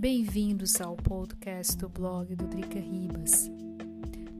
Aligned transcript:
Bem-vindos 0.00 0.80
ao 0.80 0.96
podcast 0.96 1.76
do 1.76 1.86
blog 1.86 2.34
do 2.34 2.46
Drica 2.46 2.80
Ribas. 2.80 3.50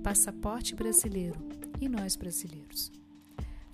Passaporte 0.02 0.74
brasileiro 0.74 1.38
e 1.78 1.86
nós 1.86 2.16
brasileiros. 2.16 2.90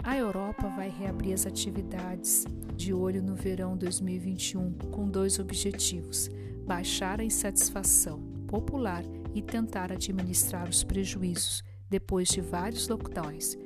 A 0.03 0.17
Europa 0.17 0.69
vai 0.71 0.91
reabrir 0.91 1.33
as 1.33 1.47
atividades 1.47 2.45
de 2.75 2.93
olho 2.93 3.23
no 3.23 3.37
verão 3.37 3.77
2021 3.77 4.73
com 4.91 5.09
dois 5.09 5.39
objetivos: 5.39 6.29
baixar 6.67 7.21
a 7.21 7.25
insatisfação 7.25 8.21
popular 8.49 9.05
e 9.33 9.41
tentar 9.41 9.93
administrar 9.93 10.69
os 10.69 10.83
prejuízos 10.83 11.63
depois 11.89 12.27
de 12.27 12.41
vários 12.41 12.89
lockdowns, 12.89 13.57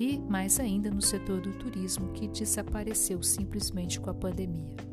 e 0.00 0.18
mais 0.18 0.58
ainda 0.58 0.90
no 0.90 1.00
setor 1.00 1.40
do 1.40 1.52
turismo 1.52 2.12
que 2.12 2.26
desapareceu 2.26 3.22
simplesmente 3.22 4.00
com 4.00 4.10
a 4.10 4.14
pandemia. 4.14 4.87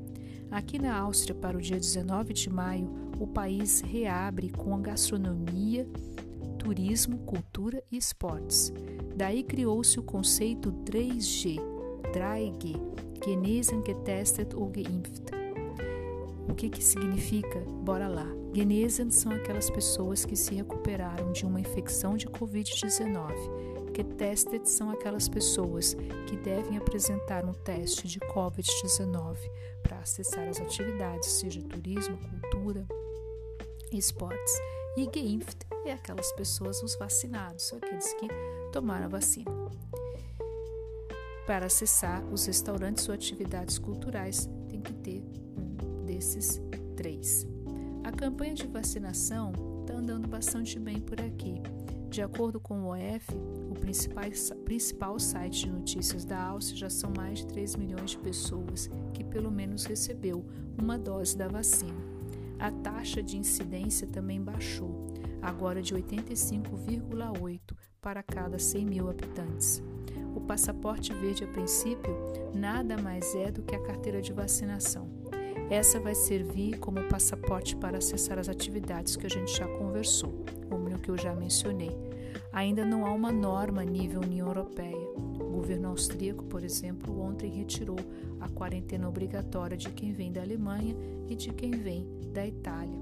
Aqui 0.52 0.80
na 0.80 0.98
Áustria, 0.98 1.36
para 1.36 1.58
o 1.58 1.62
dia 1.62 1.78
19 1.78 2.34
de 2.34 2.50
maio, 2.50 2.90
o 3.20 3.28
país 3.28 3.82
reabre 3.82 4.50
com 4.50 4.82
gastronomia, 4.82 5.88
turismo, 6.58 7.20
cultura 7.20 7.84
e 7.92 7.98
esportes. 7.98 8.72
Daí 9.16 9.44
criou-se 9.44 10.00
o 10.00 10.04
conceito 10.04 10.72
3G, 10.84 11.60
3G, 12.14 12.80
Genesen, 13.24 13.84
Getestet 13.86 14.56
ou 14.56 14.72
Geimpft. 14.72 15.32
O 16.48 16.54
que, 16.54 16.70
que 16.70 16.84
significa? 16.84 17.60
Bora 17.84 18.08
lá. 18.08 18.28
Genesen 18.54 19.12
são 19.12 19.32
aquelas 19.32 19.70
pessoas 19.70 20.24
que 20.26 20.36
se 20.36 20.56
recuperaram 20.56 21.32
de 21.32 21.46
uma 21.46 21.60
infecção 21.60 22.16
de 22.16 22.28
Covid-19 22.28 23.75
Getestet 23.96 24.70
são 24.70 24.90
aquelas 24.90 25.30
pessoas 25.30 25.96
que 26.28 26.36
devem 26.36 26.78
apresentar 26.78 27.46
um 27.46 27.54
teste 27.54 28.08
de 28.08 28.20
COVID-19 28.20 29.38
para 29.82 30.00
acessar 30.00 30.48
as 30.50 30.60
atividades, 30.60 31.30
seja 31.30 31.62
turismo, 31.62 32.18
cultura, 32.18 32.86
esportes. 33.92 34.54
E 34.98 35.10
Geimpft 35.12 35.66
é 35.86 35.94
aquelas 35.94 36.32
pessoas, 36.34 36.84
os 36.84 36.96
vacinados, 36.96 37.72
aqueles 37.74 38.14
que 38.16 38.28
tomaram 38.72 39.06
a 39.06 39.10
vacina. 39.10 39.52
Para 41.46 41.68
acessar 41.68 42.24
os 42.34 42.46
restaurantes 42.48 43.08
ou 43.08 43.14
atividades 43.14 43.78
culturais, 43.78 44.50
tem 44.68 44.82
que 44.82 44.94
ter 44.94 45.24
um 45.58 46.06
desses 46.06 46.62
três. 46.98 47.48
A 48.04 48.12
campanha 48.12 48.56
de 48.56 48.68
vacinação 48.68 49.54
está 49.86 49.94
andando 49.94 50.28
bastante 50.28 50.80
bem 50.80 51.00
por 51.00 51.22
aqui. 51.22 51.62
De 52.10 52.22
acordo 52.22 52.60
com 52.60 52.82
o 52.82 52.88
OF, 52.88 53.36
o 53.70 53.76
principal, 53.76 54.24
principal 54.64 55.20
site 55.20 55.66
de 55.66 55.72
notícias 55.72 56.26
da 56.26 56.42
Áustria, 56.42 56.80
já 56.80 56.90
são 56.90 57.12
mais 57.16 57.40
de 57.40 57.48
3 57.48 57.76
milhões 57.76 58.12
de 58.12 58.18
pessoas 58.18 58.90
que 59.14 59.24
pelo 59.24 59.52
menos 59.52 59.86
recebeu 59.86 60.44
uma 60.78 60.98
dose 60.98 61.38
da 61.38 61.48
vacina. 61.48 62.04
A 62.58 62.72
taxa 62.72 63.22
de 63.22 63.38
incidência 63.38 64.08
também 64.08 64.42
baixou, 64.42 65.06
agora 65.42 65.82
de 65.82 65.94
85,8 65.94 67.60
para 68.02 68.24
cada 68.24 68.58
100 68.58 68.86
mil 68.86 69.10
habitantes. 69.10 69.84
O 70.36 70.42
passaporte 70.42 71.14
verde, 71.14 71.44
a 71.44 71.48
princípio, 71.48 72.16
nada 72.56 72.98
mais 72.98 73.36
é 73.36 73.52
do 73.52 73.62
que 73.62 73.76
a 73.76 73.84
carteira 73.84 74.22
de 74.22 74.34
vacinação. 74.34 75.25
Essa 75.70 76.00
vai 76.00 76.16
servir 76.16 76.78
como 76.80 77.08
passaporte 77.10 77.76
para 77.76 77.98
acessar 77.98 78.38
as 78.38 78.50
atividades 78.50 79.16
que 79.16 79.26
a 79.26 79.30
gente 79.30 79.56
já 79.56 79.68
conversou 79.68 80.46
que 81.06 81.12
eu 81.12 81.18
já 81.18 81.36
mencionei. 81.36 81.96
Ainda 82.52 82.84
não 82.84 83.06
há 83.06 83.14
uma 83.14 83.32
norma 83.32 83.84
a 83.84 83.86
nível 83.86 84.22
União 84.22 84.48
Europeia. 84.48 85.08
O 85.40 85.52
governo 85.52 85.90
austríaco, 85.90 86.44
por 86.46 86.64
exemplo, 86.64 87.22
ontem 87.22 87.52
retirou 87.52 87.98
a 88.40 88.50
quarentena 88.50 89.08
obrigatória 89.08 89.78
de 89.78 89.90
quem 89.92 90.14
vem 90.14 90.32
da 90.32 90.42
Alemanha 90.42 90.96
e 91.30 91.36
de 91.36 91.54
quem 91.54 91.72
vem 91.72 92.10
da 92.34 92.46
Itália. 92.46 92.98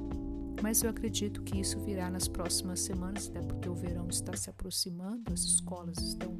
Mas 0.61 0.83
eu 0.83 0.89
acredito 0.89 1.41
que 1.43 1.59
isso 1.59 1.79
virá 1.79 2.09
nas 2.09 2.27
próximas 2.27 2.81
semanas, 2.81 3.29
até 3.29 3.41
porque 3.41 3.69
o 3.69 3.75
verão 3.75 4.07
está 4.09 4.35
se 4.35 4.49
aproximando, 4.49 5.31
as 5.31 5.41
escolas 5.41 5.97
estão 5.99 6.37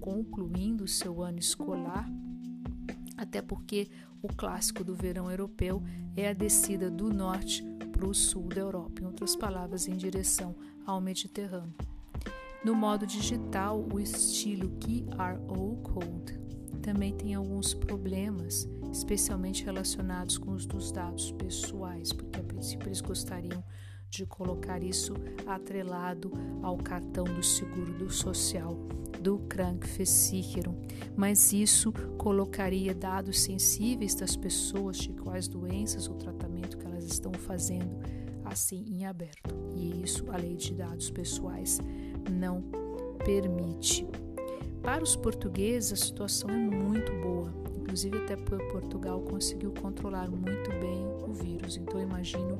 concluindo 0.00 0.84
o 0.84 0.88
seu 0.88 1.22
ano 1.22 1.38
escolar 1.38 2.08
até 3.16 3.40
porque 3.40 3.88
o 4.22 4.28
clássico 4.28 4.82
do 4.82 4.94
verão 4.94 5.30
europeu 5.30 5.82
é 6.16 6.28
a 6.28 6.32
descida 6.32 6.90
do 6.90 7.12
norte 7.12 7.64
para 7.92 8.06
o 8.06 8.14
sul 8.14 8.48
da 8.48 8.60
Europa, 8.60 9.00
em 9.00 9.06
outras 9.06 9.34
palavras, 9.34 9.88
em 9.88 9.96
direção 9.96 10.54
ao 10.84 11.00
Mediterrâneo. 11.00 11.74
No 12.64 12.74
modo 12.74 13.06
digital, 13.06 13.86
o 13.92 14.00
estilo 14.00 14.70
QRO 14.80 15.76
Code 15.82 16.46
também 16.82 17.12
tem 17.12 17.34
alguns 17.34 17.74
problemas, 17.74 18.68
especialmente 18.92 19.64
relacionados 19.64 20.38
com 20.38 20.52
os 20.52 20.66
dos 20.66 20.92
dados 20.92 21.32
pessoais, 21.32 22.12
porque 22.12 22.38
a 22.38 22.44
princípio 22.44 22.88
eles 22.88 23.00
gostariam 23.00 23.62
de 24.16 24.26
colocar 24.26 24.82
isso 24.82 25.14
atrelado 25.46 26.32
ao 26.62 26.76
cartão 26.76 27.24
do 27.24 27.42
seguro 27.42 27.92
do 27.92 28.10
social 28.10 28.74
do 29.20 29.38
Krankversicherung, 29.40 30.76
mas 31.16 31.52
isso 31.52 31.92
colocaria 32.16 32.94
dados 32.94 33.40
sensíveis 33.40 34.14
das 34.14 34.36
pessoas 34.36 34.98
de 34.98 35.12
quais 35.12 35.48
doenças 35.48 36.08
ou 36.08 36.14
tratamento 36.14 36.78
que 36.78 36.86
elas 36.86 37.04
estão 37.04 37.32
fazendo 37.32 37.98
assim 38.44 38.84
em 38.88 39.04
aberto. 39.04 39.54
E 39.74 40.02
isso 40.02 40.24
a 40.30 40.36
lei 40.36 40.54
de 40.56 40.74
dados 40.74 41.10
pessoais 41.10 41.80
não 42.30 42.62
permite. 43.24 44.06
Para 44.82 45.02
os 45.02 45.16
portugueses, 45.16 45.92
a 45.92 45.96
situação 45.96 46.48
é 46.48 46.56
muito 46.56 47.12
boa. 47.20 47.52
Inclusive, 47.76 48.18
até 48.18 48.36
Portugal 48.36 49.20
conseguiu 49.20 49.72
controlar 49.72 50.30
muito 50.30 50.70
bem 50.78 51.04
o 51.26 51.32
vírus. 51.32 51.76
Então, 51.76 52.00
imagino 52.00 52.58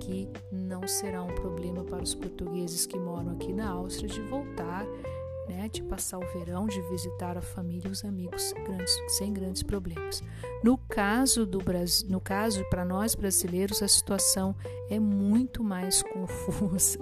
que 0.00 0.28
não 0.50 0.86
será 0.88 1.22
um 1.22 1.34
problema 1.34 1.84
para 1.84 2.02
os 2.02 2.14
portugueses 2.14 2.86
que 2.86 2.98
moram 2.98 3.32
aqui 3.32 3.52
na 3.52 3.70
Áustria 3.70 4.08
de 4.08 4.20
voltar, 4.22 4.84
né, 5.48 5.68
de 5.68 5.82
passar 5.82 6.18
o 6.18 6.32
verão, 6.32 6.66
de 6.66 6.80
visitar 6.82 7.36
a 7.36 7.42
família 7.42 7.88
e 7.88 7.90
os 7.90 8.04
amigos 8.04 8.52
grandes, 8.64 8.96
sem 9.18 9.32
grandes 9.32 9.62
problemas. 9.62 10.22
No 10.62 10.78
caso 10.78 11.44
do 11.44 11.58
Brasil, 11.58 12.08
no 12.08 12.20
caso 12.20 12.64
para 12.70 12.84
nós 12.84 13.14
brasileiros, 13.14 13.82
a 13.82 13.88
situação 13.88 14.54
é 14.88 14.98
muito 14.98 15.62
mais 15.62 16.02
confusa. 16.12 16.98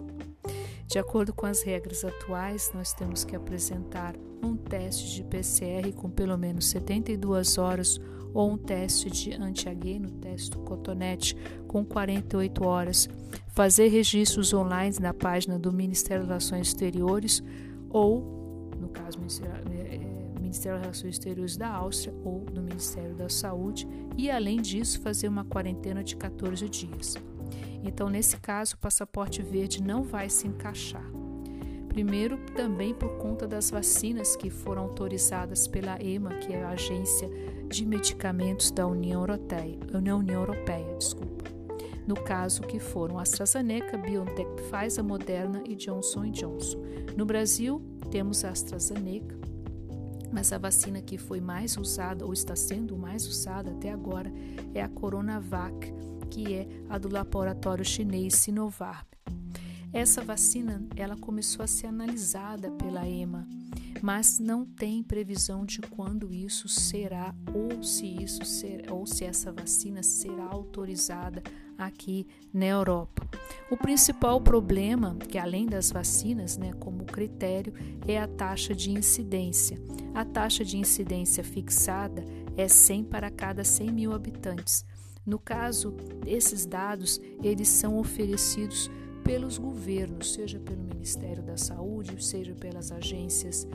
De 0.88 0.98
acordo 0.98 1.34
com 1.34 1.44
as 1.44 1.62
regras 1.62 2.02
atuais, 2.02 2.72
nós 2.74 2.94
temos 2.94 3.22
que 3.22 3.36
apresentar 3.36 4.14
um 4.42 4.56
teste 4.56 5.16
de 5.16 5.24
PCR 5.24 5.92
com 5.92 6.08
pelo 6.08 6.38
menos 6.38 6.64
72 6.68 7.58
horas 7.58 8.00
ou 8.32 8.52
um 8.52 8.56
teste 8.56 9.10
de 9.10 9.34
antiageno, 9.34 10.10
teste 10.12 10.56
cotonete, 10.56 11.36
com 11.66 11.84
48 11.84 12.66
horas, 12.66 13.06
fazer 13.48 13.88
registros 13.88 14.54
online 14.54 14.96
na 14.98 15.12
página 15.12 15.58
do 15.58 15.70
Ministério 15.70 16.22
das 16.22 16.28
Relações 16.48 16.68
Exteriores 16.68 17.42
ou, 17.90 18.70
no 18.80 18.88
caso, 18.88 19.18
é, 19.42 20.00
Ministério 20.40 20.78
das 20.78 20.86
Relações 20.86 21.14
Exteriores 21.16 21.56
da 21.58 21.68
Áustria 21.68 22.14
ou 22.24 22.40
do 22.46 22.62
Ministério 22.62 23.14
da 23.14 23.28
Saúde, 23.28 23.86
e 24.16 24.30
além 24.30 24.62
disso, 24.62 25.02
fazer 25.02 25.28
uma 25.28 25.44
quarentena 25.44 26.02
de 26.02 26.16
14 26.16 26.66
dias. 26.66 27.14
Então, 27.82 28.08
nesse 28.08 28.36
caso, 28.38 28.74
o 28.74 28.78
passaporte 28.78 29.42
verde 29.42 29.82
não 29.82 30.02
vai 30.02 30.28
se 30.28 30.46
encaixar. 30.46 31.04
Primeiro, 31.88 32.38
também 32.54 32.94
por 32.94 33.18
conta 33.18 33.46
das 33.46 33.70
vacinas 33.70 34.36
que 34.36 34.50
foram 34.50 34.82
autorizadas 34.82 35.66
pela 35.66 36.00
EMA, 36.00 36.34
que 36.36 36.52
é 36.52 36.62
a 36.62 36.70
Agência 36.70 37.28
de 37.68 37.84
Medicamentos 37.84 38.70
da 38.70 38.86
União 38.86 39.20
Europeia, 39.20 39.78
União 39.92 40.22
Europeia 40.22 40.94
desculpa. 40.96 41.44
No 42.06 42.14
caso 42.14 42.62
que 42.62 42.78
foram 42.78 43.18
AstraZeneca, 43.18 43.98
BioNTech, 43.98 44.48
Pfizer, 44.56 45.04
Moderna 45.04 45.62
e 45.66 45.74
Johnson 45.74 46.30
Johnson. 46.30 46.78
No 47.16 47.26
Brasil, 47.26 47.82
temos 48.10 48.44
a 48.44 48.50
AstraZeneca, 48.50 49.36
mas 50.32 50.52
a 50.52 50.58
vacina 50.58 51.02
que 51.02 51.18
foi 51.18 51.40
mais 51.40 51.76
usada 51.76 52.24
ou 52.24 52.32
está 52.32 52.54
sendo 52.54 52.96
mais 52.96 53.26
usada 53.26 53.70
até 53.72 53.92
agora 53.92 54.32
é 54.74 54.82
a 54.82 54.88
Coronavac, 54.88 55.92
que 56.30 56.54
é 56.54 56.68
a 56.88 56.98
do 56.98 57.08
laboratório 57.08 57.84
chinês 57.84 58.34
Sinovac. 58.34 59.06
Essa 59.92 60.22
vacina 60.22 60.86
ela 60.96 61.16
começou 61.16 61.64
a 61.64 61.66
ser 61.66 61.86
analisada 61.86 62.70
pela 62.72 63.08
EMA, 63.08 63.48
mas 64.02 64.38
não 64.38 64.64
tem 64.64 65.02
previsão 65.02 65.64
de 65.64 65.80
quando 65.80 66.32
isso 66.32 66.68
será 66.68 67.34
ou 67.54 67.82
se 67.82 68.06
isso 68.06 68.42
ou 68.90 69.06
se 69.06 69.24
essa 69.24 69.50
vacina 69.50 70.02
será 70.02 70.44
autorizada 70.44 71.42
aqui 71.78 72.26
na 72.52 72.66
Europa. 72.66 73.26
O 73.70 73.76
principal 73.76 74.40
problema, 74.40 75.16
que 75.28 75.38
além 75.38 75.66
das 75.66 75.90
vacinas, 75.90 76.56
né, 76.56 76.72
como 76.74 77.04
critério, 77.04 77.72
é 78.06 78.18
a 78.18 78.26
taxa 78.26 78.74
de 78.74 78.90
incidência. 78.90 79.80
A 80.14 80.24
taxa 80.24 80.64
de 80.64 80.76
incidência 80.76 81.44
fixada 81.44 82.24
é 82.56 82.66
100 82.66 83.04
para 83.04 83.30
cada 83.30 83.62
100 83.64 83.92
mil 83.92 84.12
habitantes. 84.12 84.84
No 85.24 85.38
caso, 85.38 85.94
esses 86.26 86.64
dados 86.66 87.20
eles 87.42 87.68
são 87.68 87.98
oferecidos 87.98 88.90
pelos 89.22 89.58
governos, 89.58 90.32
seja 90.32 90.58
pelo 90.58 90.82
Ministério 90.82 91.42
da 91.42 91.56
Saúde, 91.56 92.22
seja 92.24 92.54
pelas 92.54 92.90
agências 92.90 93.68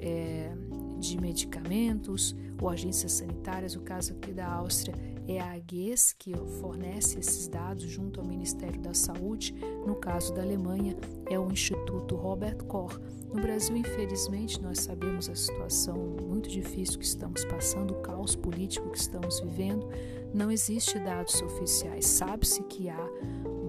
é, 0.00 0.52
de 0.98 1.20
medicamentos 1.20 2.36
ou 2.60 2.68
agências 2.68 3.12
sanitárias. 3.12 3.74
O 3.74 3.80
caso 3.80 4.12
aqui 4.12 4.32
da 4.32 4.46
Áustria 4.46 4.94
é 5.36 5.40
a 5.40 5.52
AGES 5.52 6.12
que 6.18 6.34
fornece 6.60 7.18
esses 7.20 7.46
dados 7.46 7.84
junto 7.84 8.20
ao 8.20 8.26
Ministério 8.26 8.80
da 8.80 8.92
Saúde. 8.92 9.54
No 9.86 9.94
caso 9.94 10.34
da 10.34 10.42
Alemanha, 10.42 10.96
é 11.28 11.38
o 11.38 11.50
Instituto 11.50 12.16
Robert 12.16 12.64
Koch. 12.64 12.98
No 13.32 13.40
Brasil, 13.40 13.76
infelizmente, 13.76 14.60
nós 14.60 14.80
sabemos 14.80 15.28
a 15.28 15.36
situação 15.36 15.96
muito 15.96 16.48
difícil 16.48 16.98
que 16.98 17.04
estamos 17.04 17.44
passando, 17.44 17.92
o 17.92 18.02
caos 18.02 18.34
político 18.34 18.90
que 18.90 18.98
estamos 18.98 19.38
vivendo. 19.40 19.88
Não 20.34 20.50
existe 20.50 20.98
dados 20.98 21.40
oficiais. 21.40 22.06
Sabe-se 22.06 22.62
que 22.64 22.88
há 22.88 23.08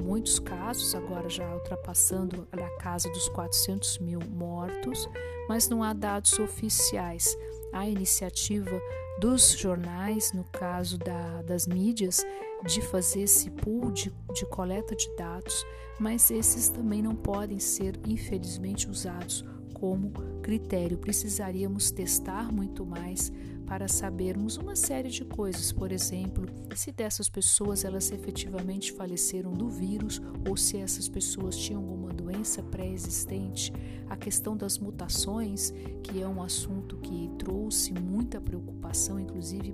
muitos 0.03 0.39
casos, 0.39 0.95
agora 0.95 1.29
já 1.29 1.53
ultrapassando 1.53 2.47
a 2.51 2.81
casa 2.81 3.07
dos 3.09 3.29
400 3.29 3.99
mil 3.99 4.19
mortos, 4.29 5.07
mas 5.47 5.69
não 5.69 5.83
há 5.83 5.93
dados 5.93 6.39
oficiais. 6.39 7.37
A 7.71 7.87
iniciativa 7.87 8.81
dos 9.19 9.51
jornais, 9.51 10.31
no 10.33 10.43
caso 10.45 10.97
da, 10.97 11.41
das 11.43 11.67
mídias, 11.67 12.25
de 12.65 12.81
fazer 12.81 13.21
esse 13.21 13.49
pool 13.49 13.91
de, 13.91 14.13
de 14.33 14.45
coleta 14.47 14.95
de 14.95 15.13
dados, 15.15 15.65
mas 15.99 16.31
esses 16.31 16.69
também 16.69 17.01
não 17.01 17.15
podem 17.15 17.59
ser, 17.59 17.99
infelizmente, 18.07 18.89
usados 18.89 19.45
como 19.73 20.11
critério. 20.41 20.97
Precisaríamos 20.97 21.91
testar 21.91 22.51
muito 22.51 22.85
mais 22.85 23.31
para 23.71 23.87
sabermos 23.87 24.57
uma 24.57 24.75
série 24.75 25.07
de 25.07 25.23
coisas, 25.23 25.71
por 25.71 25.93
exemplo, 25.93 26.45
se 26.75 26.91
dessas 26.91 27.29
pessoas 27.29 27.85
elas 27.85 28.11
efetivamente 28.11 28.91
faleceram 28.91 29.53
do 29.53 29.69
vírus 29.69 30.21
ou 30.45 30.57
se 30.57 30.75
essas 30.75 31.07
pessoas 31.07 31.55
tinham 31.55 31.81
alguma 31.81 32.11
doença 32.11 32.61
pré-existente, 32.61 33.71
a 34.09 34.17
questão 34.17 34.57
das 34.57 34.77
mutações, 34.77 35.73
que 36.03 36.21
é 36.21 36.27
um 36.27 36.43
assunto 36.43 36.97
que 36.97 37.31
trouxe 37.39 37.93
muita 37.93 38.41
preocupação, 38.41 39.17
inclusive 39.17 39.73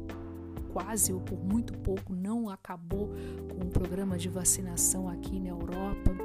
quase 0.72 1.12
ou 1.12 1.20
por 1.20 1.44
muito 1.44 1.74
pouco 1.80 2.14
não 2.14 2.52
acabou 2.52 3.10
com 3.50 3.66
o 3.66 3.72
programa 3.72 4.16
de 4.16 4.30
vacinação 4.30 5.10
aqui 5.10 5.40
na 5.40 5.50
Europa. 5.50 6.16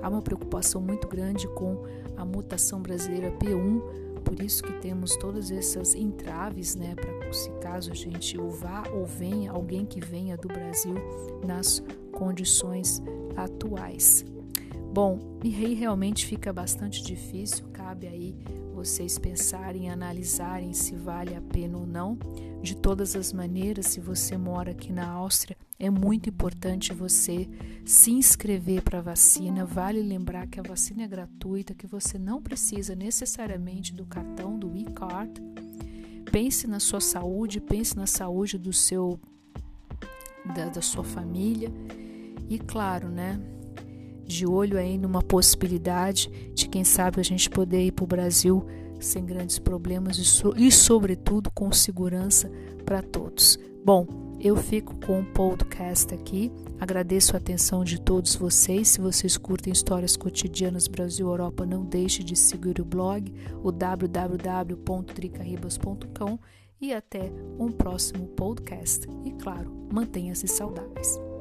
Há 0.00 0.08
uma 0.08 0.22
preocupação 0.22 0.80
muito 0.80 1.08
grande 1.08 1.48
com 1.48 1.82
a 2.16 2.24
mutação 2.24 2.80
brasileira 2.80 3.32
P1, 3.38 4.11
por 4.24 4.40
isso 4.40 4.62
que 4.62 4.72
temos 4.80 5.16
todas 5.16 5.50
essas 5.50 5.94
entraves, 5.94 6.74
né, 6.74 6.94
para 6.94 7.32
se 7.32 7.50
caso 7.60 7.90
a 7.90 7.94
gente 7.94 8.38
ou 8.38 8.50
vá 8.50 8.84
ou 8.92 9.06
venha 9.06 9.52
alguém 9.52 9.86
que 9.86 10.00
venha 10.00 10.36
do 10.36 10.48
Brasil 10.48 10.94
nas 11.46 11.82
condições 12.12 13.02
atuais. 13.36 14.24
Bom, 14.92 15.18
e 15.42 15.54
aí 15.54 15.74
realmente 15.74 16.26
fica 16.26 16.52
bastante 16.52 17.02
difícil, 17.02 17.66
cabe 17.72 18.06
aí 18.06 18.36
vocês 18.74 19.18
pensarem, 19.18 19.88
analisarem 19.88 20.72
se 20.72 20.94
vale 20.94 21.34
a 21.34 21.40
pena 21.40 21.78
ou 21.78 21.86
não. 21.86 22.18
De 22.60 22.76
todas 22.76 23.16
as 23.16 23.32
maneiras, 23.32 23.86
se 23.86 24.00
você 24.00 24.36
mora 24.36 24.72
aqui 24.72 24.92
na 24.92 25.08
Áustria, 25.08 25.56
é 25.82 25.90
muito 25.90 26.28
importante 26.28 26.94
você 26.94 27.48
se 27.84 28.12
inscrever 28.12 28.82
para 28.82 29.00
a 29.00 29.02
vacina. 29.02 29.64
Vale 29.64 30.00
lembrar 30.00 30.46
que 30.46 30.60
a 30.60 30.62
vacina 30.62 31.02
é 31.02 31.08
gratuita, 31.08 31.74
que 31.74 31.88
você 31.88 32.16
não 32.20 32.40
precisa 32.40 32.94
necessariamente 32.94 33.92
do 33.92 34.06
cartão 34.06 34.56
do 34.56 34.76
e-card. 34.76 35.42
Pense 36.30 36.68
na 36.68 36.78
sua 36.78 37.00
saúde, 37.00 37.60
pense 37.60 37.96
na 37.96 38.06
saúde 38.06 38.56
do 38.58 38.72
seu 38.72 39.18
da, 40.54 40.66
da 40.66 40.80
sua 40.80 41.02
família 41.02 41.72
e 42.48 42.60
claro, 42.60 43.08
né? 43.08 43.40
De 44.24 44.46
olho 44.46 44.78
aí 44.78 44.96
numa 44.96 45.20
possibilidade 45.20 46.30
de 46.54 46.68
quem 46.68 46.84
sabe 46.84 47.18
a 47.18 47.24
gente 47.24 47.50
poder 47.50 47.84
ir 47.84 47.90
para 47.90 48.04
o 48.04 48.06
Brasil 48.06 48.64
sem 49.04 49.24
grandes 49.24 49.58
problemas 49.58 50.18
e, 50.18 50.24
so, 50.24 50.52
e 50.56 50.70
sobretudo 50.70 51.50
com 51.50 51.72
segurança 51.72 52.48
para 52.84 53.02
todos. 53.02 53.58
Bom, 53.84 54.06
eu 54.40 54.56
fico 54.56 54.94
com 55.06 55.20
o 55.20 55.26
podcast 55.26 56.14
aqui. 56.14 56.50
Agradeço 56.80 57.34
a 57.34 57.38
atenção 57.38 57.84
de 57.84 58.00
todos 58.00 58.34
vocês. 58.34 58.88
Se 58.88 59.00
vocês 59.00 59.36
curtem 59.36 59.72
histórias 59.72 60.16
cotidianas 60.16 60.88
Brasil 60.88 61.28
Europa, 61.28 61.64
não 61.64 61.84
deixe 61.84 62.24
de 62.24 62.34
seguir 62.34 62.80
o 62.80 62.84
blog, 62.84 63.32
o 63.62 63.70
www.dricaribas.com 63.70 66.38
e 66.80 66.92
até 66.92 67.32
um 67.58 67.70
próximo 67.70 68.26
podcast. 68.28 69.06
E 69.24 69.30
claro, 69.32 69.70
mantenha-se 69.92 70.48
saudáveis. 70.48 71.31